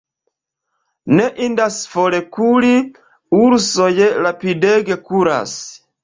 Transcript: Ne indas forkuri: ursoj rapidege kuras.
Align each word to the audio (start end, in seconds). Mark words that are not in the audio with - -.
Ne 1.17 1.25
indas 1.47 1.75
forkuri: 1.91 2.71
ursoj 3.41 3.91
rapidege 4.27 4.97
kuras. 5.11 5.53